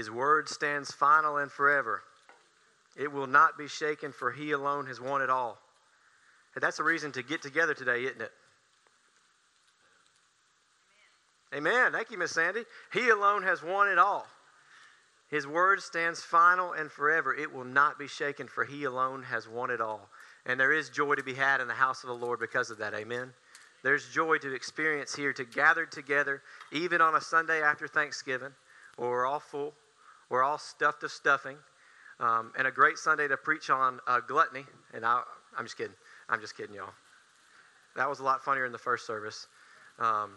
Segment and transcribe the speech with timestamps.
[0.00, 2.02] His word stands final and forever.
[2.96, 5.58] It will not be shaken, for He alone has won it all.
[6.54, 8.32] And that's a reason to get together today, isn't it?
[11.54, 11.74] Amen.
[11.74, 11.92] Amen.
[11.92, 12.62] Thank you, Miss Sandy.
[12.94, 14.26] He alone has won it all.
[15.28, 17.34] His word stands final and forever.
[17.34, 20.08] It will not be shaken, for He alone has won it all.
[20.46, 22.78] And there is joy to be had in the house of the Lord because of
[22.78, 22.94] that.
[22.94, 23.34] Amen.
[23.84, 26.40] There's joy to experience here to gather together,
[26.72, 28.54] even on a Sunday after Thanksgiving,
[28.96, 29.74] where we're all full,
[30.30, 31.56] we're all stuffed to stuffing,
[32.20, 34.64] um, and a great Sunday to preach on uh, gluttony.
[34.94, 35.22] And I,
[35.58, 35.94] I'm just kidding.
[36.28, 36.94] I'm just kidding, y'all.
[37.96, 39.48] That was a lot funnier in the first service.
[39.98, 40.32] Um,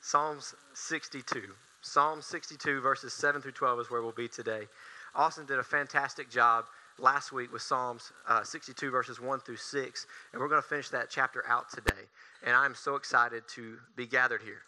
[0.00, 1.42] Psalms 62.
[1.80, 4.68] Psalm 62, verses 7 through 12 is where we'll be today.
[5.16, 6.66] Austin did a fantastic job
[6.98, 10.88] last week with Psalms uh, 62, verses 1 through 6, and we're going to finish
[10.90, 12.02] that chapter out today.
[12.46, 14.62] And I'm so excited to be gathered here.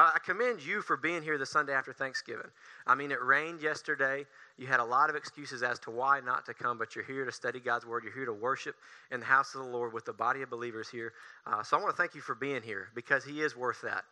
[0.00, 2.50] I commend you for being here the Sunday after Thanksgiving.
[2.86, 4.26] I mean, it rained yesterday.
[4.58, 7.24] You had a lot of excuses as to why not to come, but you're here
[7.24, 8.04] to study God's Word.
[8.04, 8.76] You're here to worship
[9.10, 11.12] in the house of the Lord with the body of believers here.
[11.46, 14.04] Uh, so I want to thank you for being here because He is worth that.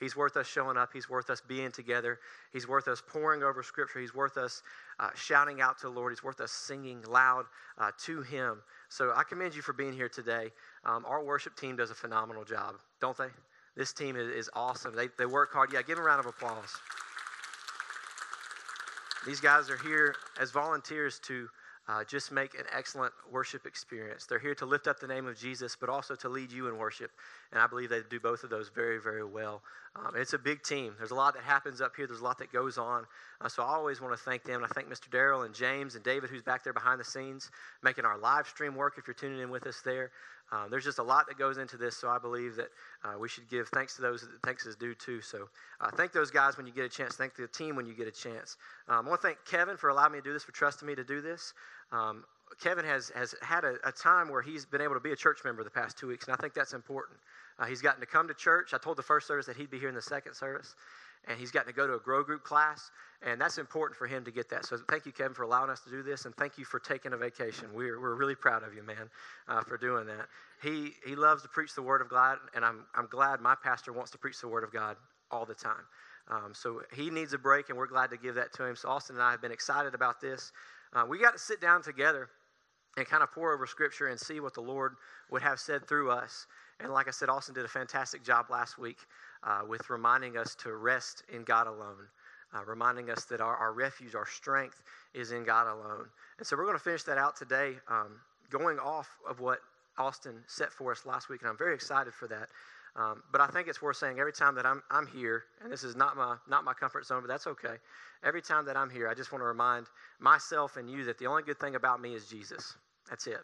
[0.00, 0.90] He's worth us showing up.
[0.92, 2.18] He's worth us being together.
[2.52, 4.00] He's worth us pouring over Scripture.
[4.00, 4.62] He's worth us
[4.98, 6.12] uh, shouting out to the Lord.
[6.12, 7.44] He's worth us singing loud
[7.78, 8.62] uh, to Him.
[8.88, 10.50] So I commend you for being here today.
[10.84, 13.28] Um, our worship team does a phenomenal job, don't they?
[13.76, 14.94] This team is, is awesome.
[14.94, 15.72] They, they work hard.
[15.72, 16.76] Yeah, give them a round of applause.
[19.26, 21.48] These guys are here as volunteers to
[21.88, 24.26] uh, just make an excellent worship experience.
[24.26, 26.76] They're here to lift up the name of Jesus, but also to lead you in
[26.78, 27.10] worship.
[27.50, 29.62] And I believe they do both of those very, very well.
[29.96, 30.94] Um, it's a big team.
[30.96, 33.04] There's a lot that happens up here, there's a lot that goes on.
[33.40, 34.62] Uh, so I always want to thank them.
[34.62, 35.10] And I thank Mr.
[35.10, 37.50] Darrell and James and David, who's back there behind the scenes,
[37.82, 40.12] making our live stream work if you're tuning in with us there.
[40.52, 42.68] Um, there's just a lot that goes into this, so I believe that
[43.04, 45.20] uh, we should give thanks to those that thanks is due to.
[45.22, 45.48] So
[45.80, 47.16] uh, thank those guys when you get a chance.
[47.16, 48.58] Thank the team when you get a chance.
[48.86, 50.94] Um, I want to thank Kevin for allowing me to do this, for trusting me
[50.94, 51.54] to do this.
[51.90, 52.24] Um,
[52.60, 55.38] Kevin has, has had a, a, time where he's been able to be a church
[55.42, 57.18] member the past two weeks, and I think that's important.
[57.58, 58.74] Uh, he's gotten to come to church.
[58.74, 60.74] I told the first service that he'd be here in the second service
[61.28, 62.90] and he's gotten to go to a grow group class,
[63.24, 64.66] and that's important for him to get that.
[64.66, 67.12] So thank you, Kevin, for allowing us to do this, and thank you for taking
[67.12, 67.68] a vacation.
[67.72, 69.08] We're, we're really proud of you, man,
[69.48, 70.26] uh, for doing that.
[70.62, 73.92] He, he loves to preach the Word of God, and I'm, I'm glad my pastor
[73.92, 74.96] wants to preach the Word of God
[75.30, 75.84] all the time.
[76.28, 78.76] Um, so he needs a break, and we're glad to give that to him.
[78.76, 80.52] So Austin and I have been excited about this.
[80.92, 82.28] Uh, we got to sit down together
[82.96, 84.94] and kind of pour over Scripture and see what the Lord
[85.30, 86.46] would have said through us.
[86.78, 88.98] And like I said, Austin did a fantastic job last week
[89.44, 92.08] uh, with reminding us to rest in God alone,
[92.54, 94.82] uh, reminding us that our, our refuge, our strength
[95.14, 96.06] is in God alone.
[96.38, 98.20] And so we're going to finish that out today, um,
[98.50, 99.58] going off of what
[99.98, 102.48] Austin set for us last week, and I'm very excited for that.
[102.94, 105.82] Um, but I think it's worth saying every time that I'm, I'm here, and this
[105.82, 107.76] is not my, not my comfort zone, but that's okay.
[108.22, 109.86] Every time that I'm here, I just want to remind
[110.20, 112.76] myself and you that the only good thing about me is Jesus.
[113.08, 113.40] That's it.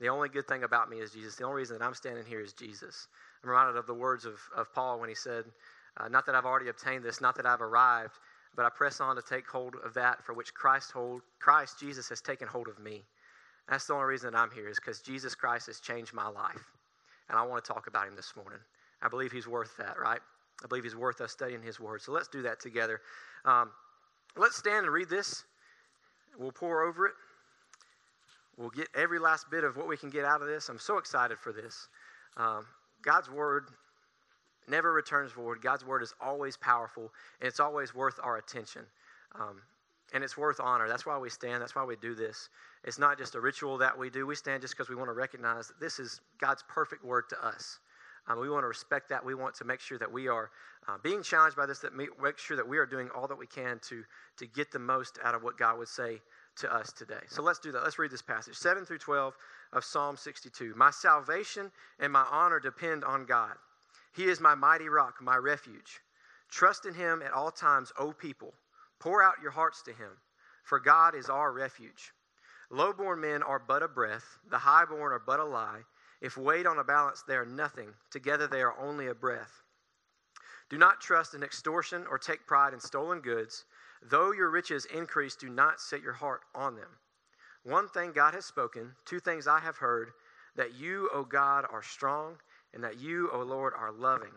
[0.00, 1.36] The only good thing about me is Jesus.
[1.36, 3.08] The only reason that I'm standing here is Jesus.
[3.42, 5.44] I'm reminded of the words of, of Paul when he said,
[5.96, 8.14] uh, Not that I've already obtained this, not that I've arrived,
[8.54, 12.08] but I press on to take hold of that for which Christ, hold, Christ Jesus,
[12.08, 13.02] has taken hold of me.
[13.68, 16.70] That's the only reason that I'm here, is because Jesus Christ has changed my life.
[17.28, 18.58] And I want to talk about him this morning.
[19.00, 20.20] I believe he's worth that, right?
[20.62, 22.02] I believe he's worth us studying his word.
[22.02, 23.00] So let's do that together.
[23.44, 23.70] Um,
[24.36, 25.44] let's stand and read this.
[26.38, 27.14] We'll pour over it.
[28.56, 30.68] We'll get every last bit of what we can get out of this.
[30.68, 31.88] I'm so excited for this.
[32.36, 32.66] Um,
[33.02, 33.68] God's word
[34.68, 35.60] never returns void.
[35.60, 38.82] God's word is always powerful, and it's always worth our attention.
[39.38, 39.62] Um,
[40.14, 40.88] and it's worth honor.
[40.88, 41.62] That's why we stand.
[41.62, 42.48] That's why we do this.
[42.84, 44.26] It's not just a ritual that we do.
[44.26, 47.46] We stand just because we want to recognize that this is God's perfect word to
[47.46, 47.78] us.
[48.28, 49.24] Um, we want to respect that.
[49.24, 50.50] We want to make sure that we are
[50.86, 53.46] uh, being challenged by this, that make sure that we are doing all that we
[53.46, 54.04] can to,
[54.36, 56.20] to get the most out of what God would say
[56.56, 57.22] to us today.
[57.28, 57.82] So let's do that.
[57.82, 59.34] Let's read this passage 7 through 12
[59.72, 60.74] of Psalm 62.
[60.76, 63.54] My salvation and my honor depend on God.
[64.14, 66.00] He is my mighty rock, my refuge.
[66.50, 68.52] Trust in him at all times, O people.
[68.98, 70.10] Pour out your hearts to him,
[70.64, 72.12] for God is our refuge.
[72.70, 75.80] Low-born men are but a breath, the high-born are but a lie.
[76.20, 77.88] If weighed on a balance, they are nothing.
[78.10, 79.62] Together they are only a breath.
[80.70, 83.64] Do not trust in extortion or take pride in stolen goods.
[84.10, 86.88] Though your riches increase, do not set your heart on them.
[87.64, 90.10] One thing God has spoken, two things I have heard
[90.56, 92.36] that you, O God, are strong,
[92.74, 94.32] and that you, O Lord, are loving.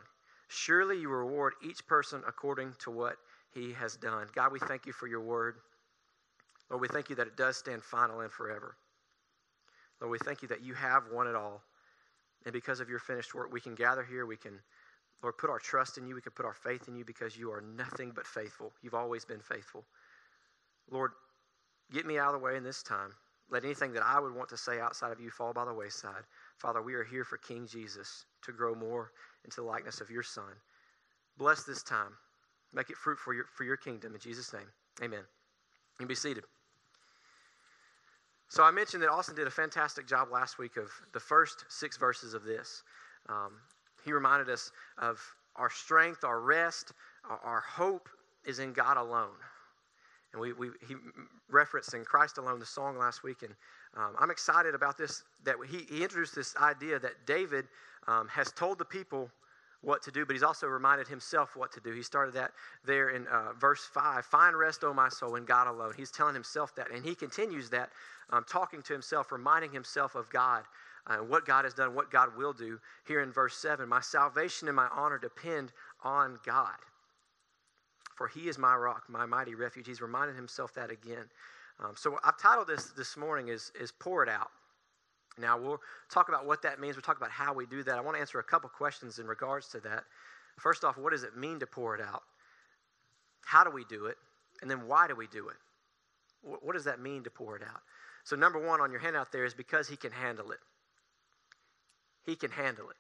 [0.48, 3.18] Surely you reward each person according to what
[3.52, 4.28] he has done.
[4.36, 5.56] God, we thank you for your word.
[6.70, 8.76] Lord, we thank you that it does stand final and forever.
[10.00, 11.64] Lord, we thank you that you have won it all.
[12.46, 14.60] And because of your finished work, we can gather here, we can
[15.26, 16.14] Lord, put our trust in you.
[16.14, 18.72] We can put our faith in you because you are nothing but faithful.
[18.84, 19.84] You've always been faithful.
[20.92, 21.14] Lord,
[21.92, 23.10] get me out of the way in this time.
[23.50, 26.22] Let anything that I would want to say outside of you fall by the wayside.
[26.60, 29.14] Father, we are here for King Jesus to grow more
[29.44, 30.44] into the likeness of your Son.
[31.40, 32.12] Bless this time.
[32.72, 34.14] Make it fruit for your, for your kingdom.
[34.14, 34.68] In Jesus' name,
[35.02, 35.22] amen.
[35.22, 36.44] You can be seated.
[38.48, 41.98] So I mentioned that Austin did a fantastic job last week of the first six
[41.98, 42.84] verses of this.
[43.28, 43.54] Um,
[44.06, 45.20] he reminded us of
[45.56, 46.94] our strength, our rest,
[47.44, 48.08] our, hope
[48.46, 49.36] is in God alone.
[50.32, 50.96] And we, we, he
[51.50, 53.42] referenced in Christ Alone the song last week.
[53.42, 53.54] And
[53.96, 57.66] um, I'm excited about this, that he, he introduced this idea that David
[58.08, 59.30] um, has told the people
[59.82, 61.94] what to do, but he's also reminded himself what to do.
[61.94, 62.52] He started that
[62.86, 65.94] there in uh, verse 5 Find rest, O my soul, in God alone.
[65.96, 66.92] He's telling himself that.
[66.92, 67.92] And he continues that,
[68.32, 70.64] um, talking to himself, reminding himself of God,
[71.08, 72.80] uh, what God has done, what God will do.
[73.08, 75.72] Here in verse 7 My salvation and my honor depend
[76.04, 76.78] on God.
[78.16, 79.88] For he is my rock, my mighty refuge.
[79.88, 81.26] He's reminded himself that again.
[81.80, 84.50] Um, so I've titled this this morning is, is Pour It Out.
[85.38, 86.96] Now, we'll talk about what that means.
[86.96, 87.98] We'll talk about how we do that.
[87.98, 90.06] I want to answer a couple questions in regards to that.
[90.58, 92.24] First off, what does it mean to pour it out?
[93.44, 94.18] How do we do it?
[94.62, 95.58] And then why do we do it?
[96.42, 97.82] What does that mean to pour it out?
[98.24, 100.60] So, number one on your handout there is because he can handle it.
[102.26, 102.96] He can handle it.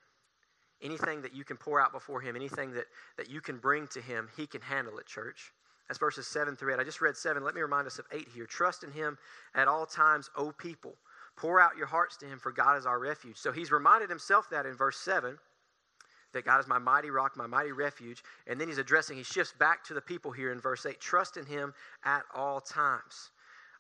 [0.82, 2.86] Anything that you can pour out before him, anything that,
[3.18, 5.52] that you can bring to him, he can handle it, church.
[5.88, 6.80] That's verses 7 through 8.
[6.80, 7.44] I just read 7.
[7.44, 8.46] Let me remind us of 8 here.
[8.46, 9.18] Trust in him
[9.54, 10.96] at all times, O people.
[11.38, 13.38] Pour out your hearts to him, for God is our refuge.
[13.38, 15.38] So he's reminded himself that in verse 7
[16.34, 18.24] that God is my mighty rock, my mighty refuge.
[18.46, 21.38] And then he's addressing, he shifts back to the people here in verse 8 trust
[21.38, 21.74] in him
[22.04, 23.32] at all times.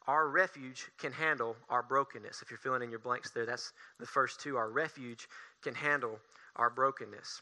[0.07, 2.41] Our refuge can handle our brokenness.
[2.41, 4.55] If you're filling in your blanks there, that's the first two.
[4.55, 5.27] Our refuge
[5.63, 6.19] can handle
[6.55, 7.41] our brokenness.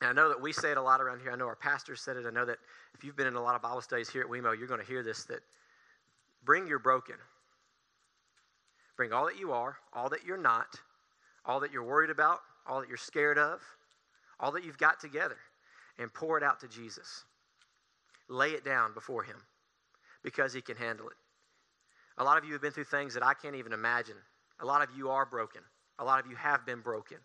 [0.00, 1.30] And I know that we say it a lot around here.
[1.30, 2.26] I know our pastor said it.
[2.26, 2.58] I know that
[2.94, 4.86] if you've been in a lot of Bible studies here at WeMo, you're going to
[4.86, 5.40] hear this that
[6.44, 7.16] bring your broken.
[8.96, 10.80] Bring all that you are, all that you're not,
[11.44, 13.60] all that you're worried about, all that you're scared of,
[14.40, 15.36] all that you've got together,
[15.98, 17.24] and pour it out to Jesus.
[18.28, 19.36] Lay it down before Him
[20.22, 21.16] because He can handle it.
[22.18, 24.16] A lot of you have been through things that I can't even imagine.
[24.60, 25.62] A lot of you are broken.
[25.98, 27.18] A lot of you have been broken.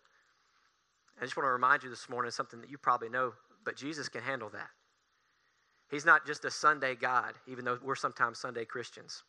[1.20, 3.32] I just want to remind you this morning something that you probably know,
[3.64, 4.70] but Jesus can handle that.
[5.90, 9.22] He's not just a Sunday God, even though we're sometimes Sunday Christians.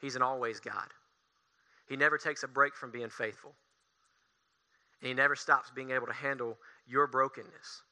[0.00, 0.88] He's an always God.
[1.88, 3.54] He never takes a break from being faithful.
[5.00, 7.82] And he never stops being able to handle your brokenness.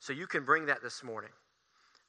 [0.00, 1.30] So you can bring that this morning.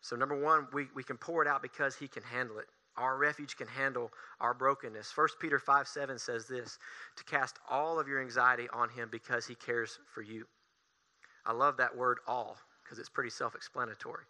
[0.02, 2.68] So, number one, we, we can pour it out because he can handle it.
[2.98, 5.16] Our refuge can handle our brokenness.
[5.16, 6.80] 1 Peter 5 7 says this
[7.18, 10.46] to cast all of your anxiety on him because he cares for you.
[11.46, 14.24] I love that word all because it's pretty self explanatory.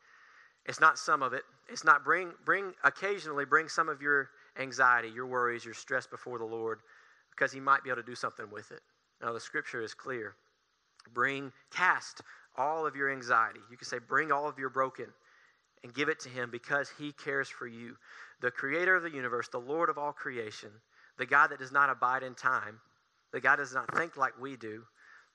[0.65, 1.43] It's not some of it.
[1.69, 4.29] It's not bring, bring, occasionally bring some of your
[4.59, 6.79] anxiety, your worries, your stress before the Lord
[7.35, 8.81] because he might be able to do something with it.
[9.21, 10.35] Now, the scripture is clear.
[11.13, 12.21] Bring, cast
[12.57, 13.59] all of your anxiety.
[13.69, 15.07] You can say, bring all of your broken
[15.83, 17.95] and give it to him because he cares for you.
[18.45, 20.69] The creator of the universe, the Lord of all creation,
[21.17, 22.79] the God that does not abide in time,
[23.33, 24.83] the God that does not think like we do,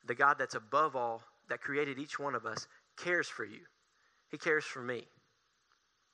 [0.07, 3.63] the God that's above all, that created each one of us, cares for you.
[4.29, 5.09] He cares for me.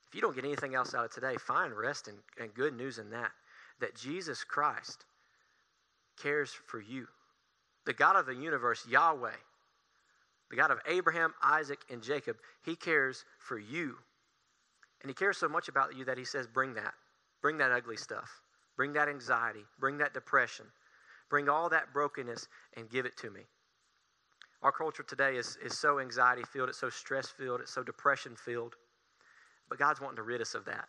[0.09, 2.97] If you don't get anything else out of today, find rest and, and good news
[2.97, 3.33] in that.
[3.81, 5.05] That Jesus Christ
[6.23, 7.09] cares for you.
[7.85, 9.37] The God of the universe, Yahweh,
[10.49, 13.97] the God of Abraham, Isaac, and Jacob, he cares for you.
[15.03, 16.95] And he cares so much about you that he says, Bring that.
[17.43, 18.31] Bring that ugly stuff.
[18.77, 19.65] Bring that anxiety.
[19.79, 20.67] Bring that depression.
[21.29, 23.43] Bring all that brokenness and give it to me.
[24.63, 28.35] Our culture today is, is so anxiety filled, it's so stress filled, it's so depression
[28.37, 28.75] filled.
[29.69, 30.89] But God's wanting to rid us of that.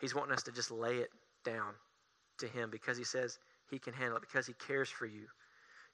[0.00, 1.10] He's wanting us to just lay it
[1.44, 1.74] down
[2.38, 3.38] to Him because He says,
[3.70, 5.26] he can handle it because He cares for you.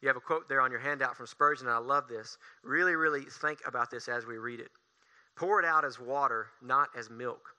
[0.01, 2.39] You have a quote there on your handout from Spurgeon, and I love this.
[2.63, 4.71] Really, really think about this as we read it.
[5.37, 7.55] Pour it out as water, not as milk,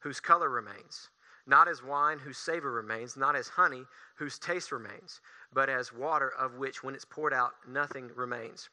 [0.00, 1.08] whose color remains,
[1.46, 3.84] not as wine, whose savor remains, not as honey,
[4.16, 5.20] whose taste remains,
[5.52, 8.70] but as water of which, when it's poured out, nothing remains.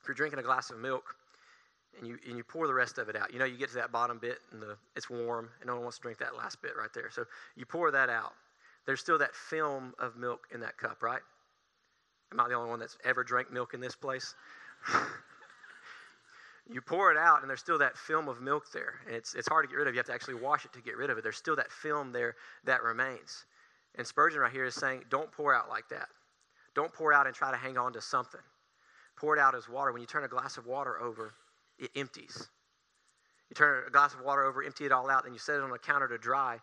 [0.00, 1.14] If you're drinking a glass of milk,
[1.96, 3.32] and you, and you pour the rest of it out.
[3.32, 5.82] You know, you get to that bottom bit and the, it's warm, and no one
[5.82, 7.10] wants to drink that last bit right there.
[7.10, 7.24] So
[7.56, 8.34] you pour that out
[8.88, 11.20] there's still that film of milk in that cup, right?
[12.32, 14.34] Am I the only one that's ever drank milk in this place?
[16.68, 19.00] you pour it out, and there's still that film of milk there.
[19.06, 19.94] And it's, it's hard to get rid of.
[19.94, 21.22] You have to actually wash it to get rid of it.
[21.22, 23.46] There's still that film there that remains.
[23.94, 26.08] And Spurgeon right here is saying, don't pour out like that.
[26.74, 28.40] Don't pour out and try to hang on to something.
[29.16, 29.92] Pour it out as water.
[29.92, 31.32] When you turn a glass of water over,
[31.78, 32.48] it empties.
[33.48, 35.62] You turn a glass of water over, empty it all out, then you set it
[35.62, 36.58] on a counter to dry,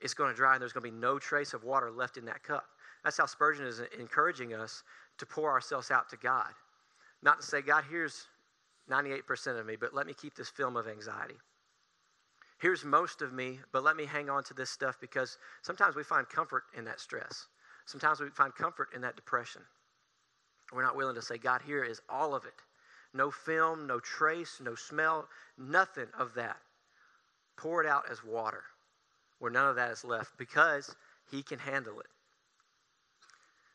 [0.00, 2.24] it's going to dry and there's going to be no trace of water left in
[2.24, 2.64] that cup.
[3.04, 4.82] That's how Spurgeon is encouraging us
[5.18, 6.48] to pour ourselves out to God.
[7.22, 8.26] Not to say, God, here's
[8.90, 11.36] 98% of me, but let me keep this film of anxiety.
[12.58, 16.02] Here's most of me, but let me hang on to this stuff because sometimes we
[16.02, 17.46] find comfort in that stress.
[17.86, 19.62] Sometimes we find comfort in that depression.
[20.72, 22.54] We're not willing to say, God, here is all of it.
[23.14, 25.26] No film, no trace, no smell,
[25.58, 26.58] nothing of that.
[27.56, 28.62] Pour it out as water
[29.40, 30.94] where none of that is left because
[31.30, 32.06] He can handle it.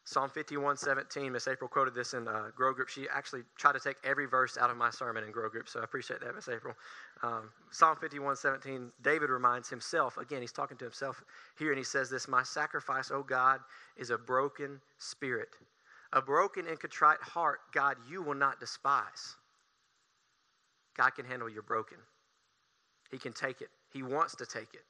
[0.07, 2.89] Psalm 51, 17, Miss April quoted this in uh, Grow Group.
[2.89, 5.79] She actually tried to take every verse out of my sermon in Grow Group, so
[5.79, 6.75] I appreciate that, Miss April.
[7.23, 11.23] Um, Psalm 51, 17, David reminds himself, again, he's talking to himself
[11.57, 13.61] here, and he says this My sacrifice, O God,
[13.97, 15.49] is a broken spirit.
[16.13, 19.35] A broken and contrite heart, God, you will not despise.
[20.95, 21.97] God can handle your broken.
[23.09, 23.69] He can take it.
[23.91, 24.83] He wants to take it.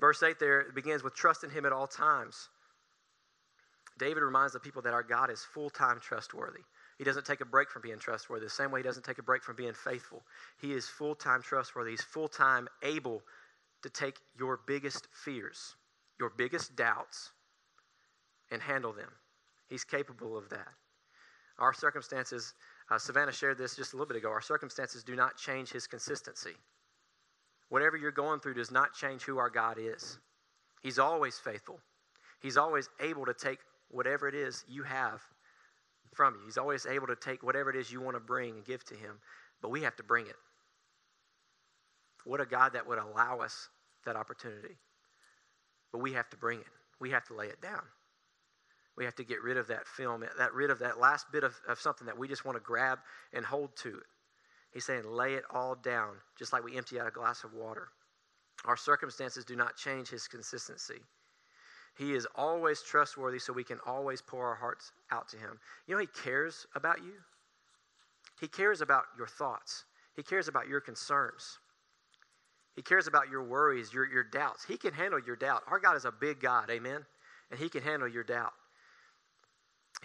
[0.00, 2.48] Verse 8 there begins with trust in Him at all times.
[3.98, 6.60] David reminds the people that our God is full time trustworthy.
[6.98, 8.46] He doesn't take a break from being trustworthy.
[8.46, 10.22] The same way he doesn't take a break from being faithful.
[10.60, 11.92] He is full time trustworthy.
[11.92, 13.22] He's full time able
[13.82, 15.76] to take your biggest fears,
[16.18, 17.30] your biggest doubts,
[18.50, 19.10] and handle them.
[19.68, 20.68] He's capable of that.
[21.58, 22.54] Our circumstances,
[22.90, 25.86] uh, Savannah shared this just a little bit ago, our circumstances do not change his
[25.86, 26.54] consistency.
[27.68, 30.18] Whatever you're going through does not change who our God is.
[30.82, 31.80] He's always faithful.
[32.40, 35.20] He's always able to take whatever it is you have
[36.14, 36.40] from you.
[36.46, 38.94] He's always able to take whatever it is you want to bring and give to
[38.94, 39.18] Him,
[39.60, 40.36] but we have to bring it.
[42.24, 43.68] What a God that would allow us
[44.04, 44.76] that opportunity.
[45.92, 46.66] But we have to bring it,
[47.00, 47.82] we have to lay it down.
[48.96, 51.54] We have to get rid of that film, that rid of that last bit of,
[51.68, 52.98] of something that we just want to grab
[53.34, 54.06] and hold to it.
[54.72, 57.88] He's saying, lay it all down, just like we empty out a glass of water.
[58.64, 61.00] Our circumstances do not change his consistency.
[61.96, 65.58] He is always trustworthy, so we can always pour our hearts out to Him.
[65.86, 67.14] You know, He cares about you.
[68.40, 69.84] He cares about your thoughts.
[70.14, 71.58] He cares about your concerns.
[72.74, 74.64] He cares about your worries, your, your doubts.
[74.64, 75.62] He can handle your doubt.
[75.66, 77.04] Our God is a big God, amen?
[77.50, 78.52] And He can handle your doubt.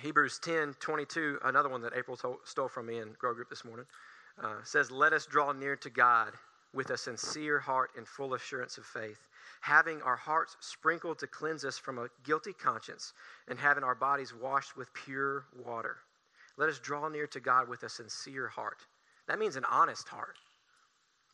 [0.02, 3.86] Hebrews 10 22, another one that April stole from me in Grow Group this morning,
[4.42, 6.32] uh, says, Let us draw near to God
[6.74, 9.28] with a sincere heart and full assurance of faith
[9.62, 13.14] having our hearts sprinkled to cleanse us from a guilty conscience,
[13.48, 15.98] and having our bodies washed with pure water.
[16.58, 18.80] Let us draw near to God with a sincere heart.
[19.28, 20.38] That means an honest heart.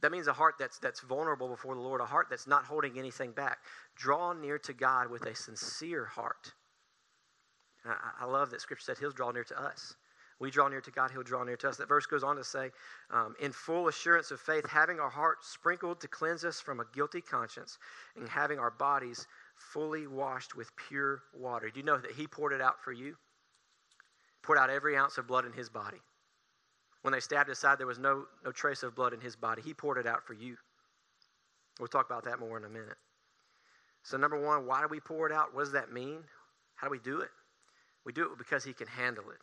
[0.01, 2.99] That means a heart that's, that's vulnerable before the Lord, a heart that's not holding
[2.99, 3.59] anything back.
[3.95, 6.53] Draw near to God with a sincere heart.
[7.83, 9.95] I, I love that Scripture said He'll draw near to us.
[10.39, 11.77] We draw near to God, He'll draw near to us.
[11.77, 12.69] That verse goes on to say,
[13.09, 16.85] um, in full assurance of faith, having our hearts sprinkled to cleanse us from a
[16.93, 17.79] guilty conscience,
[18.15, 19.25] and having our bodies
[19.55, 21.69] fully washed with pure water.
[21.69, 23.15] Do you know that He poured it out for you?
[24.43, 25.97] Poured out every ounce of blood in His body.
[27.01, 29.61] When they stabbed his side, there was no, no trace of blood in His body.
[29.63, 30.57] He poured it out for you.
[31.79, 32.97] We'll talk about that more in a minute.
[34.03, 35.53] So, number one, why do we pour it out?
[35.53, 36.19] What does that mean?
[36.75, 37.29] How do we do it?
[38.05, 39.39] We do it because He can handle it.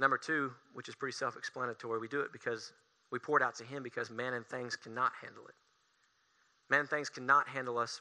[0.00, 2.72] Number two, which is pretty self explanatory, we do it because
[3.10, 5.54] we pour it out to Him because man and things cannot handle it.
[6.70, 8.00] Man and things cannot handle us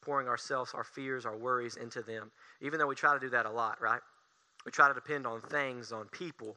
[0.00, 3.46] pouring ourselves, our fears, our worries into them, even though we try to do that
[3.46, 4.00] a lot, right?
[4.64, 6.56] We try to depend on things, on people,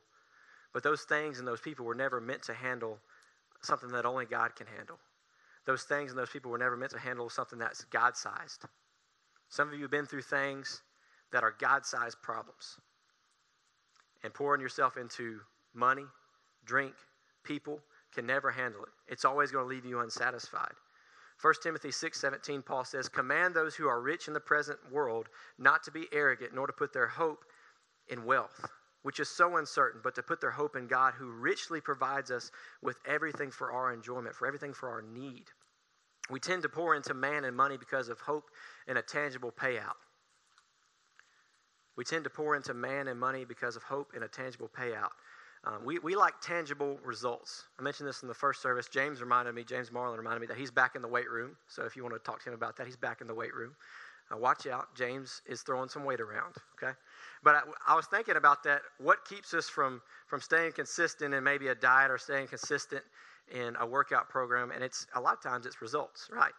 [0.73, 2.99] but those things and those people were never meant to handle
[3.61, 4.99] something that only God can handle.
[5.65, 8.65] Those things and those people were never meant to handle something that's God sized.
[9.49, 10.81] Some of you have been through things
[11.31, 12.77] that are God sized problems
[14.27, 15.39] and pouring yourself into
[15.73, 16.03] money,
[16.65, 16.93] drink,
[17.45, 17.79] people
[18.13, 18.89] can never handle it.
[19.07, 20.73] It's always going to leave you unsatisfied.
[21.41, 25.81] 1 Timothy 6:17 Paul says, "Command those who are rich in the present world not
[25.83, 27.45] to be arrogant nor to put their hope
[28.09, 28.65] in wealth,
[29.01, 32.51] which is so uncertain, but to put their hope in God who richly provides us
[32.81, 35.53] with everything for our enjoyment, for everything for our need."
[36.29, 38.51] We tend to pour into man and money because of hope
[38.87, 39.95] and a tangible payout.
[41.97, 45.11] We tend to pour into man and money because of hope and a tangible payout.
[45.63, 47.63] Um, we, we like tangible results.
[47.77, 48.87] I mentioned this in the first service.
[48.87, 51.57] James reminded me, James Marlin reminded me that he's back in the weight room.
[51.67, 53.53] So if you want to talk to him about that, he's back in the weight
[53.53, 53.75] room.
[54.31, 56.93] Uh, watch out, James is throwing some weight around, okay?
[57.43, 57.61] But I,
[57.93, 58.81] I, was thinking about that.
[58.99, 63.03] What keeps us from, from staying consistent in maybe a diet or staying consistent
[63.53, 64.71] in a workout program?
[64.71, 66.51] And it's a lot of times it's results, right?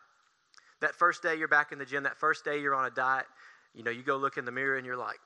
[0.81, 3.27] That first day you're back in the gym, that first day you're on a diet,
[3.75, 5.19] you know, you go look in the mirror and you're like,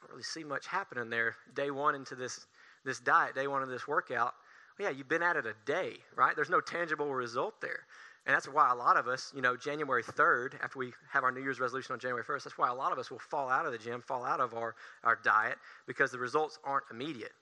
[0.00, 1.36] don't really see much happening there.
[1.54, 2.46] Day one into this
[2.84, 4.34] this diet, day one of this workout.
[4.78, 6.34] Well, yeah, you've been at it a day, right?
[6.34, 7.80] There's no tangible result there.
[8.26, 11.32] And that's why a lot of us, you know, January 3rd, after we have our
[11.32, 13.66] New Year's resolution on January 1st, that's why a lot of us will fall out
[13.66, 17.32] of the gym, fall out of our, our diet, because the results aren't immediate.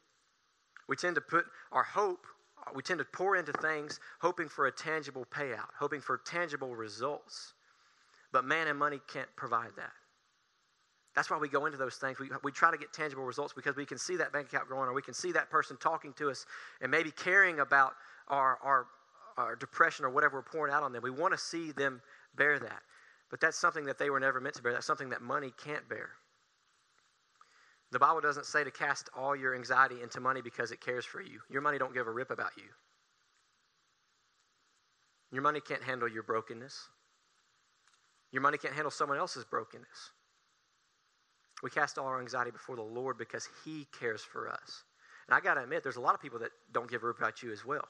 [0.89, 2.27] We tend to put our hope,
[2.75, 7.55] we tend to pour into things hoping for a tangible payout, hoping for tangible results.
[8.33, 9.93] But man and money can't provide that.
[11.15, 12.19] That's why we go into those things.
[12.19, 14.89] We, we try to get tangible results because we can see that bank account growing
[14.89, 16.47] or we can see that person talking to us
[16.81, 17.95] and maybe caring about
[18.29, 18.87] our, our,
[19.37, 21.03] our depression or whatever we're pouring out on them.
[21.03, 22.01] We want to see them
[22.37, 22.83] bear that.
[23.31, 24.73] But that's something that they were never meant to bear.
[24.73, 26.11] That's something that money can't bear.
[27.91, 31.23] The Bible doesn't say to cast all your anxiety into money because it cares for
[31.23, 31.41] you.
[31.51, 32.65] Your money don't give a rip about you.
[35.33, 36.89] Your money can't handle your brokenness.
[38.31, 40.13] Your money can't handle someone else's brokenness.
[41.63, 44.85] We cast all our anxiety before the Lord because He cares for us.
[45.27, 47.19] And I got to admit, there's a lot of people that don't give a rip
[47.19, 47.87] about you as well.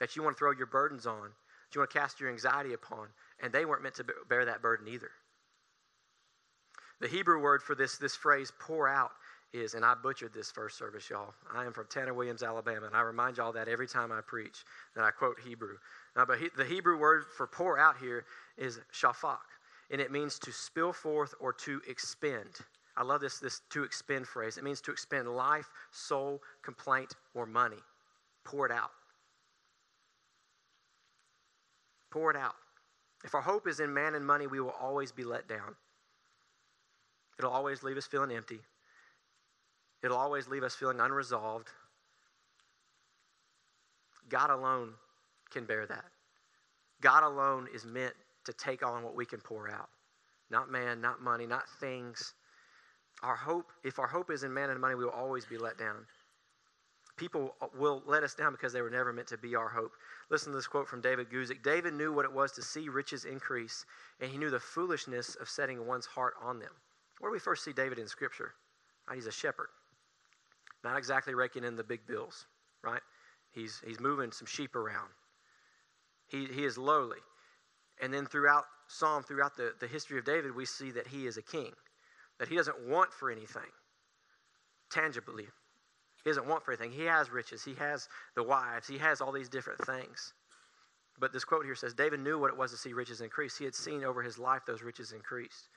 [0.00, 2.74] That you want to throw your burdens on, that you want to cast your anxiety
[2.74, 3.08] upon,
[3.42, 5.10] and they weren't meant to bear that burden either.
[7.00, 9.12] The Hebrew word for this, this phrase, pour out,
[9.52, 11.32] is, and I butchered this first service, y'all.
[11.54, 14.64] I am from Tanner Williams, Alabama, and I remind y'all that every time I preach,
[14.94, 15.76] that I quote Hebrew.
[16.16, 18.26] Now, but he, the Hebrew word for pour out here
[18.58, 19.38] is shafak,
[19.90, 22.48] and it means to spill forth or to expend.
[22.96, 24.58] I love this, this to expend phrase.
[24.58, 27.78] It means to expend life, soul, complaint, or money.
[28.44, 28.90] Pour it out.
[32.10, 32.54] Pour it out.
[33.24, 35.74] If our hope is in man and money, we will always be let down.
[37.38, 38.60] It'll always leave us feeling empty.
[40.02, 41.68] It'll always leave us feeling unresolved.
[44.28, 44.94] God alone
[45.50, 46.04] can bear that.
[47.00, 48.14] God alone is meant
[48.48, 49.90] to take on what we can pour out.
[50.50, 52.32] Not man, not money, not things.
[53.22, 55.78] Our hope, if our hope is in man and money, we will always be let
[55.78, 56.06] down.
[57.18, 59.92] People will let us down because they were never meant to be our hope.
[60.30, 61.62] Listen to this quote from David Guzik.
[61.62, 63.84] David knew what it was to see riches increase,
[64.20, 66.70] and he knew the foolishness of setting one's heart on them.
[67.18, 68.52] Where do we first see David in Scripture?
[69.08, 69.68] Right, he's a shepherd.
[70.84, 72.46] Not exactly raking in the big bills,
[72.82, 73.02] right?
[73.50, 75.08] He's, he's moving some sheep around.
[76.28, 77.18] He, he is lowly.
[78.00, 81.36] And then throughout Psalm, throughout the, the history of David, we see that he is
[81.36, 81.72] a king,
[82.38, 83.70] that he doesn't want for anything
[84.90, 85.46] tangibly.
[86.24, 86.92] He doesn't want for anything.
[86.92, 90.32] He has riches, he has the wives, he has all these different things.
[91.20, 93.56] But this quote here says David knew what it was to see riches increase.
[93.56, 95.68] He had seen over his life those riches increased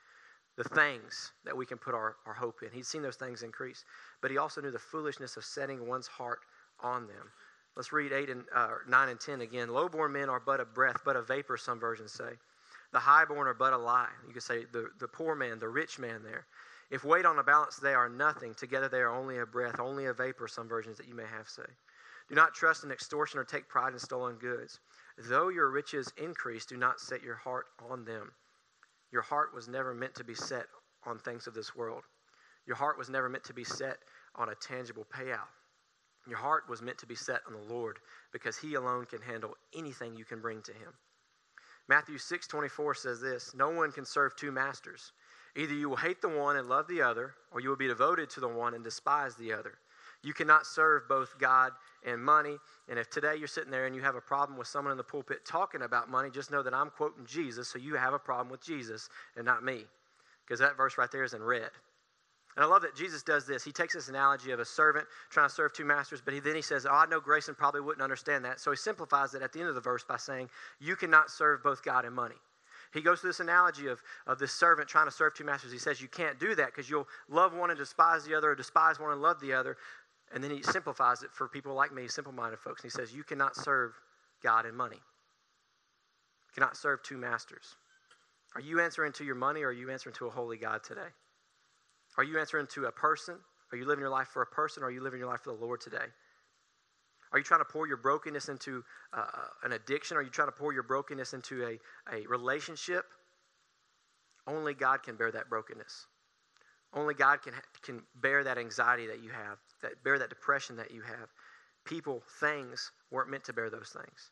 [0.58, 2.70] the things that we can put our, our hope in.
[2.74, 3.86] He'd seen those things increase,
[4.22, 6.40] but he also knew the foolishness of setting one's heart
[6.82, 7.32] on them.
[7.76, 9.70] Let's read 8 and uh, 9 and 10 again.
[9.70, 12.32] Lowborn men are but a breath, but a vapor, some versions say.
[12.92, 14.10] The highborn are but a lie.
[14.28, 16.46] You could say the, the poor man, the rich man there.
[16.90, 18.54] If weighed on a balance, they are nothing.
[18.54, 21.48] Together they are only a breath, only a vapor, some versions that you may have
[21.48, 21.64] say.
[22.28, 24.80] Do not trust in extortion or take pride in stolen goods.
[25.18, 28.34] Though your riches increase, do not set your heart on them.
[29.12, 30.66] Your heart was never meant to be set
[31.06, 32.04] on things of this world.
[32.68, 33.98] Your heart was never meant to be set
[34.36, 35.48] on a tangible payout.
[36.28, 38.00] Your heart was meant to be set on the Lord
[38.32, 40.94] because He alone can handle anything you can bring to Him.
[41.88, 45.12] Matthew 6 24 says this No one can serve two masters.
[45.56, 48.30] Either you will hate the one and love the other, or you will be devoted
[48.30, 49.74] to the one and despise the other.
[50.24, 51.72] You cannot serve both God
[52.06, 52.58] and money.
[52.88, 55.04] And if today you're sitting there and you have a problem with someone in the
[55.04, 58.50] pulpit talking about money, just know that I'm quoting Jesus, so you have a problem
[58.50, 59.86] with Jesus and not me.
[60.46, 61.72] Because that verse right there is in red.
[62.56, 63.64] And I love that Jesus does this.
[63.64, 66.56] He takes this analogy of a servant trying to serve two masters, but he, then
[66.56, 68.60] he says, Oh, I know Grayson probably wouldn't understand that.
[68.60, 71.64] So he simplifies it at the end of the verse by saying, You cannot serve
[71.64, 72.36] both God and money.
[72.94, 75.72] He goes through this analogy of, of this servant trying to serve two masters.
[75.72, 78.56] He says, You can't do that because you'll love one and despise the other, or
[78.56, 79.78] despise one and love the other.
[80.34, 82.84] And then he simplifies it for people like me, simple minded folks.
[82.84, 83.94] And he says, You cannot serve
[84.44, 84.98] God and money.
[84.98, 87.76] You cannot serve two masters.
[88.56, 91.08] Are you answering to your money or are you answering to a holy God today?
[92.18, 93.36] Are you answering to a person?
[93.72, 95.64] Are you living your life for a person are you living your life for the
[95.64, 96.06] Lord today?
[97.32, 99.26] Are you trying to pour your brokenness into uh,
[99.64, 100.18] an addiction?
[100.18, 101.80] Are you trying to pour your brokenness into a,
[102.14, 103.06] a relationship?
[104.48, 106.08] Only God can bear that brokenness.
[106.94, 110.92] Only God can, can bear that anxiety that you have, that bear that depression that
[110.92, 111.30] you have.
[111.86, 114.32] People, things weren't meant to bear those things.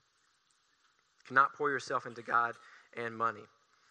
[1.20, 2.56] You cannot pour yourself into God
[2.98, 3.46] and money.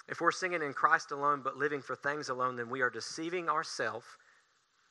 [0.08, 3.48] If we're singing in Christ alone but living for things alone, then we are deceiving
[3.48, 4.06] ourselves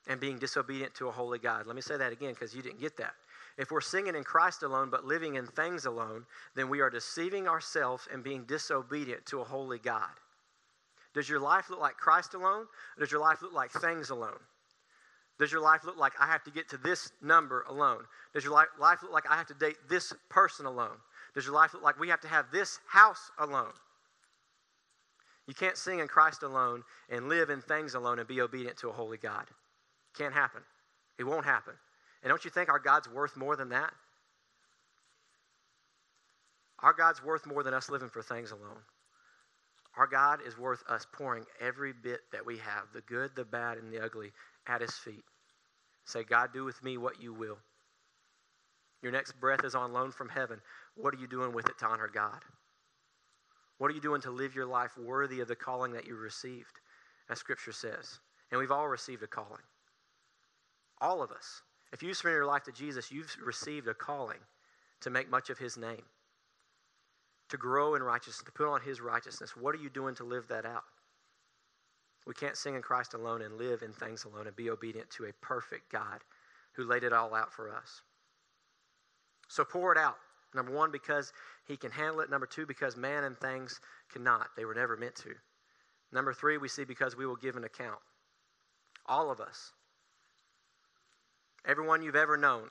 [0.08, 1.66] and being disobedient to a holy God.
[1.66, 3.14] Let me say that again because you didn't get that.
[3.58, 6.26] If we're singing in Christ alone but living in things alone,
[6.56, 10.10] then we are deceiving ourselves and being disobedient to a holy God.
[11.14, 12.68] Does your life look like Christ alone?
[13.00, 14.40] Does your life look like things alone?
[15.40, 18.04] Does your life look like I have to get to this number alone?
[18.34, 20.98] Does your life look like I have to date this person alone?
[21.34, 23.74] Does your life look like we have to have this house alone?
[25.48, 28.90] You can't sing in Christ alone and live in things alone and be obedient to
[28.90, 29.46] a holy God.
[30.18, 30.62] Can't happen.
[31.18, 31.74] It won't happen.
[32.22, 33.92] And don't you think our God's worth more than that?
[36.80, 38.82] Our God's worth more than us living for things alone.
[39.98, 43.78] Our God is worth us pouring every bit that we have, the good, the bad,
[43.78, 44.32] and the ugly,
[44.68, 45.24] at His feet.
[46.06, 47.58] Say, God, do with me what you will.
[49.02, 50.60] Your next breath is on loan from heaven.
[50.96, 52.40] What are you doing with it to honor God?
[53.78, 56.80] What are you doing to live your life worthy of the calling that you received,
[57.30, 58.20] as Scripture says?
[58.52, 59.62] And we've all received a calling.
[61.00, 61.62] All of us.
[61.94, 64.40] If you surrender your life to Jesus, you've received a calling
[65.02, 66.04] to make much of His name,
[67.50, 69.56] to grow in righteousness, to put on His righteousness.
[69.56, 70.84] What are you doing to live that out?
[72.26, 75.26] We can't sing in Christ alone and live in things alone and be obedient to
[75.26, 76.20] a perfect God
[76.74, 78.02] who laid it all out for us.
[79.48, 80.18] So pour it out.
[80.54, 81.34] Number one, because
[81.66, 82.30] he can handle it.
[82.30, 83.80] Number two, because man and things
[84.12, 84.48] cannot.
[84.56, 85.34] They were never meant to.
[86.12, 88.00] Number three, we see because we will give an account.
[89.06, 89.74] All of us.
[91.66, 92.70] Everyone you've ever known.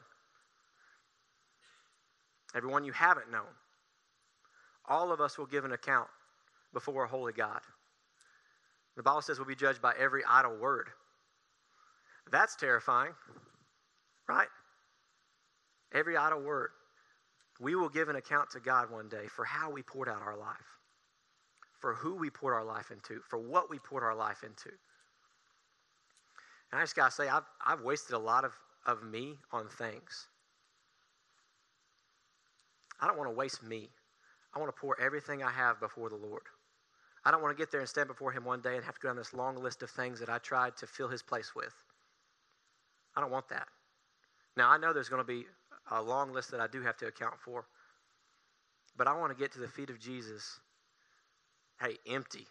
[2.54, 3.42] Everyone you haven't known.
[4.88, 6.08] All of us will give an account
[6.72, 7.60] before a holy God.
[8.96, 10.88] The Bible says we'll be judged by every idle word.
[12.32, 13.12] That's terrifying,
[14.28, 14.48] right?
[15.92, 16.70] Every idle word.
[17.60, 20.36] We will give an account to God one day for how we poured out our
[20.36, 20.78] life,
[21.80, 24.70] for who we poured our life into, for what we poured our life into.
[26.70, 28.52] And I just got to say, I've, I've wasted a lot of,
[28.84, 30.26] of me on things.
[33.00, 33.88] I don't want to waste me.
[34.54, 36.42] I want to pour everything I have before the Lord.
[37.24, 39.00] I don't want to get there and stand before Him one day and have to
[39.00, 41.74] go down this long list of things that I tried to fill His place with.
[43.16, 43.68] I don't want that.
[44.56, 45.44] Now, I know there's going to be
[45.90, 47.66] a long list that I do have to account for.
[48.96, 50.58] But I want to get to the feet of Jesus,
[51.80, 52.46] hey, empty,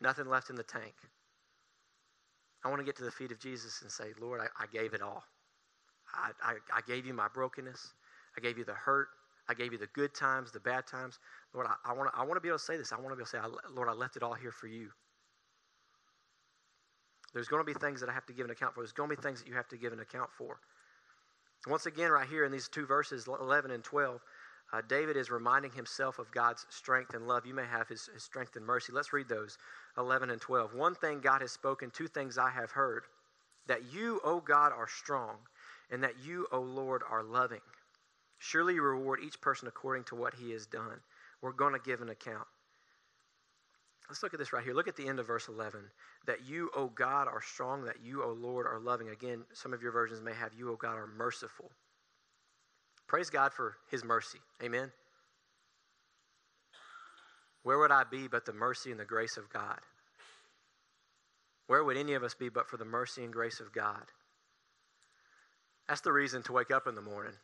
[0.00, 0.94] nothing left in the tank.
[2.64, 4.94] I want to get to the feet of Jesus and say, Lord, I, I gave
[4.94, 5.24] it all.
[6.14, 7.94] I, I, I, gave you my brokenness.
[8.36, 9.08] I gave you the hurt.
[9.48, 11.18] I gave you the good times, the bad times.
[11.54, 12.92] Lord, I, I want to be able to say this.
[12.92, 14.90] I want to be able to say, Lord, I left it all here for you.
[17.32, 18.80] There's going to be things that I have to give an account for.
[18.80, 20.58] There's going to be things that you have to give an account for.
[21.66, 24.20] Once again, right here in these two verses, 11 and 12,
[24.72, 27.44] uh, David is reminding himself of God's strength and love.
[27.44, 28.92] You may have his, his strength and mercy.
[28.92, 29.58] Let's read those
[29.98, 30.74] 11 and 12.
[30.74, 33.04] One thing God has spoken, two things I have heard
[33.66, 35.36] that you, O God, are strong,
[35.90, 37.60] and that you, O Lord, are loving.
[38.38, 41.00] Surely you reward each person according to what he has done.
[41.42, 42.46] We're going to give an account.
[44.10, 44.74] Let's look at this right here.
[44.74, 45.82] Look at the end of verse 11.
[46.26, 49.08] That you, O God, are strong, that you, O Lord, are loving.
[49.08, 51.70] Again, some of your versions may have you, O God, are merciful.
[53.06, 54.40] Praise God for his mercy.
[54.64, 54.90] Amen.
[57.62, 59.78] Where would I be but the mercy and the grace of God?
[61.68, 64.02] Where would any of us be but for the mercy and grace of God?
[65.88, 67.34] That's the reason to wake up in the morning.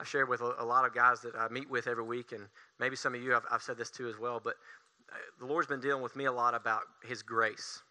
[0.00, 2.46] I share with a, lot of guys that I meet with every week, and
[2.78, 4.54] maybe some of you, I've, I've said this too as well, but
[5.38, 7.82] the Lord's been dealing with me a lot about His grace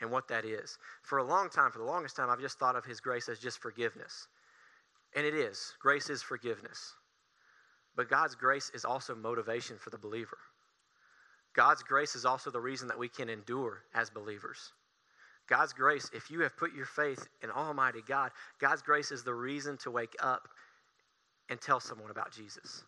[0.00, 0.78] and what that is.
[1.02, 3.38] For a long time, for the longest time, I've just thought of His grace as
[3.38, 4.28] just forgiveness.
[5.14, 5.74] And it is.
[5.80, 6.94] Grace is forgiveness.
[7.96, 10.38] But God's grace is also motivation for the believer.
[11.54, 14.72] God's grace is also the reason that we can endure as believers.
[15.48, 18.30] God's grace, if you have put your faith in Almighty God,
[18.60, 20.46] God's grace is the reason to wake up
[21.48, 22.84] and tell someone about Jesus,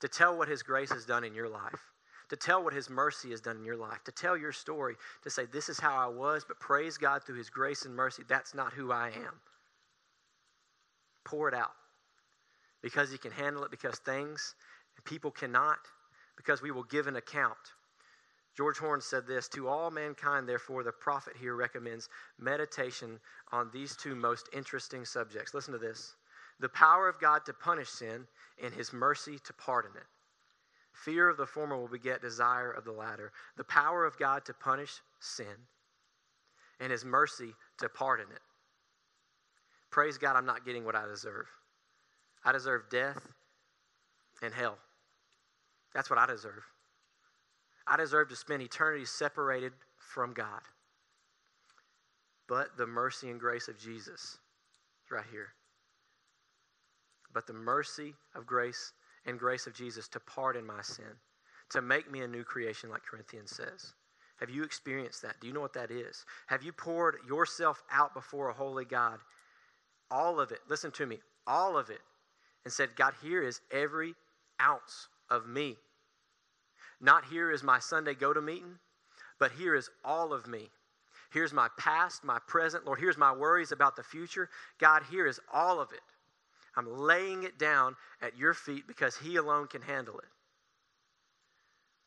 [0.00, 1.91] to tell what His grace has done in your life
[2.32, 5.28] to tell what His mercy has done in your life, to tell your story, to
[5.28, 8.54] say, This is how I was, but praise God through His grace and mercy, that's
[8.54, 9.34] not who I am.
[11.24, 11.72] Pour it out
[12.80, 14.54] because He can handle it, because things
[14.96, 15.76] and people cannot,
[16.34, 17.58] because we will give an account.
[18.56, 23.20] George Horne said this To all mankind, therefore, the prophet here recommends meditation
[23.52, 25.52] on these two most interesting subjects.
[25.52, 26.14] Listen to this
[26.60, 28.26] the power of God to punish sin
[28.62, 30.06] and his mercy to pardon it.
[30.92, 33.32] Fear of the former will beget desire of the latter.
[33.56, 35.46] The power of God to punish sin
[36.80, 38.42] and his mercy to pardon it.
[39.90, 41.46] Praise God, I'm not getting what I deserve.
[42.44, 43.20] I deserve death
[44.42, 44.78] and hell.
[45.94, 46.64] That's what I deserve.
[47.86, 50.60] I deserve to spend eternity separated from God.
[52.48, 54.38] But the mercy and grace of Jesus
[55.04, 55.48] is right here.
[57.32, 58.92] But the mercy of grace
[59.26, 61.04] and grace of Jesus to pardon my sin,
[61.70, 63.94] to make me a new creation, like Corinthians says.
[64.40, 65.36] Have you experienced that?
[65.40, 66.24] Do you know what that is?
[66.48, 69.18] Have you poured yourself out before a holy God?
[70.10, 72.00] All of it, listen to me, all of it,
[72.64, 74.14] and said, God, here is every
[74.60, 75.76] ounce of me.
[77.00, 78.78] Not here is my Sunday go to meeting,
[79.38, 80.70] but here is all of me.
[81.32, 82.84] Here's my past, my present.
[82.84, 84.50] Lord, here's my worries about the future.
[84.78, 86.00] God, here is all of it.
[86.76, 90.28] I'm laying it down at your feet because He alone can handle it.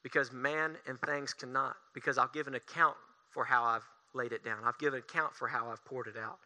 [0.03, 1.75] Because man and things cannot.
[1.93, 2.95] Because I'll give an account
[3.31, 4.59] for how I've laid it down.
[4.63, 6.39] I've given account for how I've poured it out.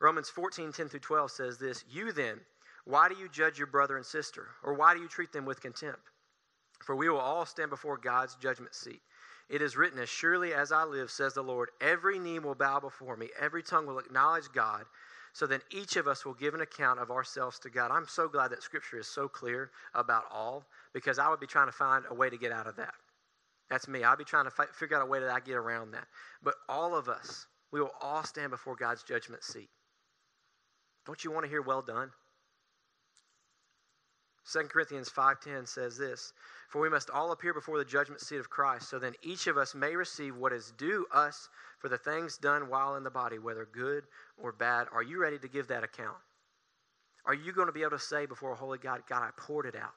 [0.00, 2.40] Romans 14, 10 through 12 says this You then,
[2.84, 4.48] why do you judge your brother and sister?
[4.62, 6.00] Or why do you treat them with contempt?
[6.84, 9.00] For we will all stand before God's judgment seat.
[9.52, 12.80] It is written, As surely as I live, says the Lord, every knee will bow
[12.80, 14.86] before me, every tongue will acknowledge God.
[15.34, 17.90] So then each of us will give an account of ourselves to God.
[17.90, 21.68] I'm so glad that Scripture is so clear about all because I would be trying
[21.68, 22.94] to find a way to get out of that.
[23.68, 24.04] That's me.
[24.04, 26.06] I'd be trying to fi- figure out a way that I get around that.
[26.42, 29.68] But all of us, we will all stand before God's judgment seat.
[31.04, 32.10] Don't you want to hear well done?
[34.44, 36.32] 2 Corinthians 5:10 says this,
[36.68, 39.56] "For we must all appear before the judgment seat of Christ, so then each of
[39.56, 43.38] us may receive what is due us for the things done while in the body,
[43.38, 46.18] whether good or bad." Are you ready to give that account?
[47.24, 49.66] Are you going to be able to say before a holy God, God, I poured
[49.66, 49.94] it out.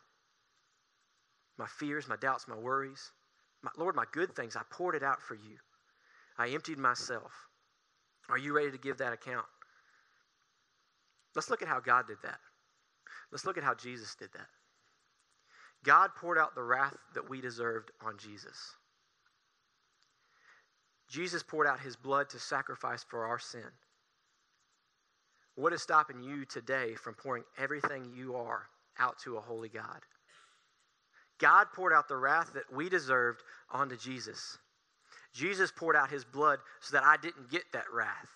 [1.58, 3.12] My fears, my doubts, my worries,
[3.62, 5.58] my, Lord, my good things, I poured it out for you.
[6.38, 7.50] I emptied myself.
[8.30, 9.48] Are you ready to give that account?
[11.34, 12.40] Let's look at how God did that.
[13.32, 14.48] Let's look at how Jesus did that.
[15.84, 18.76] God poured out the wrath that we deserved on Jesus.
[21.10, 23.70] Jesus poured out his blood to sacrifice for our sin.
[25.56, 28.64] What is stopping you today from pouring everything you are
[29.00, 30.02] out to a holy God?
[31.38, 34.58] God poured out the wrath that we deserved onto Jesus.
[35.34, 38.30] Jesus poured out his blood so that I didn't get that wrath.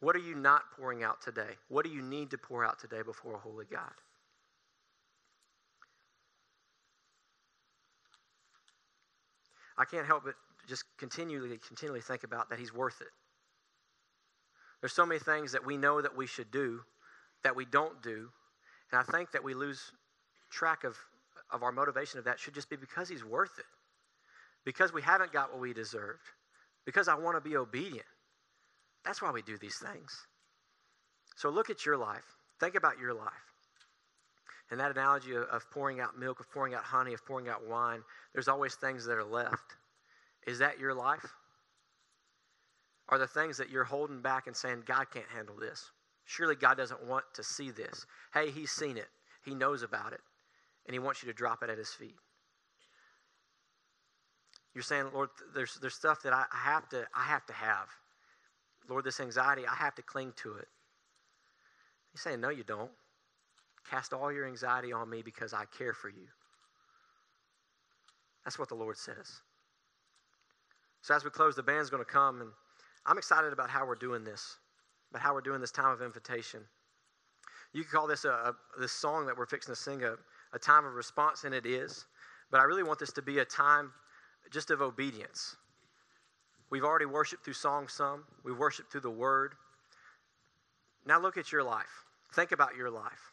[0.00, 1.56] What are you not pouring out today?
[1.68, 3.92] What do you need to pour out today before a holy God?
[9.76, 10.34] I can't help but
[10.68, 13.08] just continually, continually think about that He's worth it.
[14.80, 16.80] There's so many things that we know that we should do
[17.42, 18.28] that we don't do.
[18.92, 19.92] And I think that we lose
[20.50, 20.96] track of,
[21.50, 23.64] of our motivation of that should just be because He's worth it.
[24.64, 26.22] Because we haven't got what we deserved.
[26.84, 28.06] Because I want to be obedient.
[29.08, 30.26] That's why we do these things.
[31.34, 32.36] So look at your life.
[32.60, 33.32] Think about your life.
[34.70, 37.66] And that analogy of, of pouring out milk, of pouring out honey, of pouring out
[37.66, 38.02] wine,
[38.34, 39.76] there's always things that are left.
[40.46, 41.24] Is that your life?
[43.08, 45.90] Are the things that you're holding back and saying, God can't handle this?
[46.26, 48.04] Surely God doesn't want to see this.
[48.34, 49.08] Hey, He's seen it,
[49.42, 50.20] He knows about it,
[50.84, 52.16] and He wants you to drop it at His feet.
[54.74, 57.88] You're saying, Lord, there's, there's stuff that I, have to I have to have.
[58.88, 60.68] Lord, this anxiety, I have to cling to it.
[62.12, 62.90] He's saying, No, you don't.
[63.88, 66.26] Cast all your anxiety on me because I care for you.
[68.44, 69.40] That's what the Lord says.
[71.02, 72.50] So as we close, the band's going to come, and
[73.06, 74.56] I'm excited about how we're doing this,
[75.10, 76.60] about how we're doing this time of invitation.
[77.72, 80.16] You could call this a, a this song that we're fixing to sing a,
[80.52, 82.06] a time of response, and it is.
[82.50, 83.92] But I really want this to be a time
[84.50, 85.56] just of obedience.
[86.70, 88.24] We've already worshiped through song some.
[88.44, 89.54] We've worshiped through the word.
[91.06, 92.04] Now look at your life.
[92.34, 93.32] Think about your life.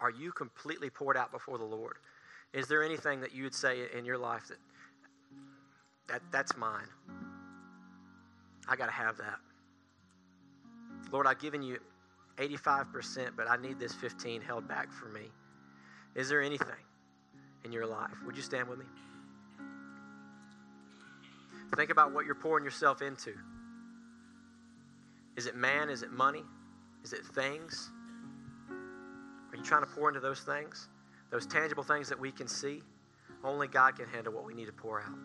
[0.00, 1.96] Are you completely poured out before the Lord?
[2.54, 4.58] Is there anything that you would say in your life that,
[6.08, 6.88] that that's mine?
[8.68, 9.36] I got to have that.
[11.12, 11.78] Lord, I've given you
[12.38, 15.30] 85%, but I need this 15 held back for me.
[16.14, 16.68] Is there anything
[17.64, 18.14] in your life?
[18.24, 18.86] Would you stand with me?
[21.76, 23.32] Think about what you're pouring yourself into.
[25.36, 25.88] Is it man?
[25.88, 26.42] Is it money?
[27.04, 27.90] Is it things?
[28.70, 30.88] Are you trying to pour into those things?
[31.30, 32.82] Those tangible things that we can see?
[33.42, 35.16] Only God can handle what we need to pour out.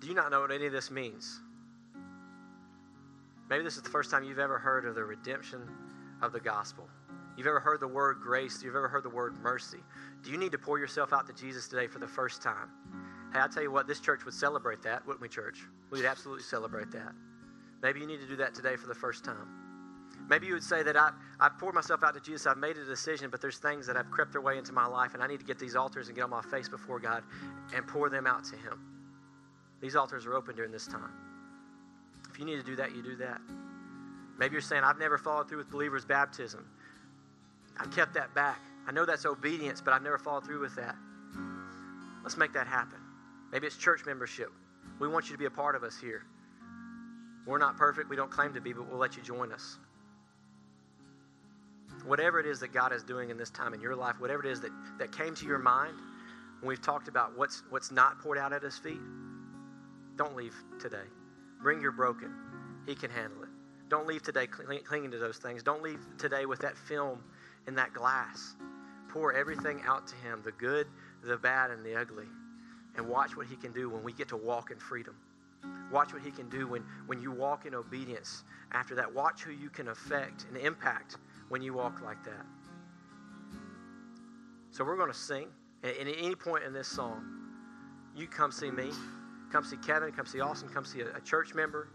[0.00, 1.40] Do you not know what any of this means?
[3.48, 5.60] Maybe this is the first time you've ever heard of the redemption
[6.22, 6.88] of the gospel.
[7.36, 8.62] You've ever heard the word grace.
[8.62, 9.78] You've ever heard the word mercy.
[10.22, 12.70] Do you need to pour yourself out to Jesus today for the first time?
[13.36, 15.58] Hey, I'll tell you what, this church would celebrate that, wouldn't we, church?
[15.90, 17.12] We'd absolutely celebrate that.
[17.82, 19.46] Maybe you need to do that today for the first time.
[20.26, 22.84] Maybe you would say that I, I poured myself out to Jesus, I've made a
[22.86, 25.40] decision, but there's things that have crept their way into my life, and I need
[25.40, 27.24] to get these altars and get on my face before God
[27.74, 28.80] and pour them out to Him.
[29.82, 31.12] These altars are open during this time.
[32.30, 33.42] If you need to do that, you do that.
[34.38, 36.64] Maybe you're saying, I've never followed through with believers' baptism.
[37.78, 38.60] I've kept that back.
[38.88, 40.96] I know that's obedience, but I've never followed through with that.
[42.22, 43.00] Let's make that happen.
[43.52, 44.50] Maybe it's church membership.
[44.98, 46.24] We want you to be a part of us here.
[47.46, 48.10] We're not perfect.
[48.10, 49.78] We don't claim to be, but we'll let you join us.
[52.04, 54.50] whatever it is that God is doing in this time in your life, whatever it
[54.50, 55.94] is that, that came to your mind
[56.60, 59.00] when we've talked about what's, what's not poured out at his feet,
[60.16, 61.04] don't leave today.
[61.62, 62.32] Bring your broken.
[62.86, 63.48] He can handle it.
[63.88, 65.62] Don't leave today clinging to those things.
[65.62, 67.22] Don't leave today with that film
[67.66, 68.56] in that glass.
[69.08, 70.86] Pour everything out to him the good,
[71.22, 72.26] the bad, and the ugly.
[72.96, 75.14] And watch what he can do when we get to walk in freedom.
[75.92, 79.12] Watch what he can do when, when you walk in obedience after that.
[79.12, 81.16] Watch who you can affect and impact
[81.48, 82.46] when you walk like that.
[84.70, 85.48] So we're going to sing.
[85.82, 87.24] And at any point in this song,
[88.16, 88.90] you come see me,
[89.52, 91.88] come see Kevin, come see Austin, come see a, a church member.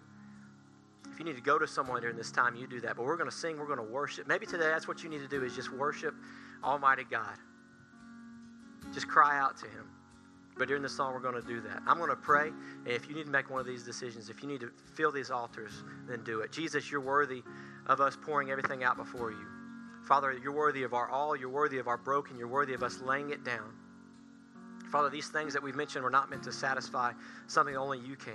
[1.12, 2.96] If you need to go to someone during this time, you do that.
[2.96, 4.28] But we're going to sing, we're going to worship.
[4.28, 6.16] Maybe today that's what you need to do is just worship
[6.64, 7.36] Almighty God.
[8.94, 9.90] Just cry out to Him.
[10.58, 11.82] But during the song, we're going to do that.
[11.88, 12.48] I'm going to pray.
[12.48, 15.12] And if you need to make one of these decisions, if you need to fill
[15.12, 15.72] these altars,
[16.08, 16.52] then do it.
[16.52, 17.42] Jesus, you're worthy
[17.88, 19.46] of us pouring everything out before you.
[20.04, 21.36] Father, you're worthy of our all.
[21.36, 22.38] You're worthy of our broken.
[22.38, 23.74] You're worthy of us laying it down.
[24.92, 27.14] Father, these things that we've mentioned were not meant to satisfy
[27.48, 28.34] something only you can.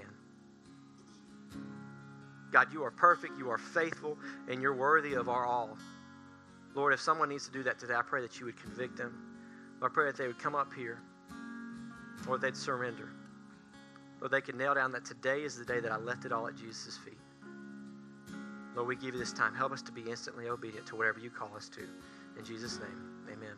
[2.50, 4.16] God, you are perfect, you are faithful,
[4.48, 5.76] and you're worthy of our all.
[6.74, 9.12] Lord, if someone needs to do that today, I pray that you would convict them.
[9.82, 11.02] I pray that they would come up here
[12.28, 13.08] or they'd surrender.
[14.20, 16.48] Or they could nail down that today is the day that I left it all
[16.48, 17.18] at Jesus' feet.
[18.74, 19.54] Lord, we give you this time.
[19.54, 21.80] Help us to be instantly obedient to whatever you call us to.
[22.38, 23.56] In Jesus' name, amen.